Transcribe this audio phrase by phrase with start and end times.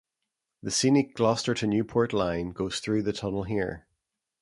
[0.63, 3.85] The scenic Gloucester to Newport Line goes through the tunnel here.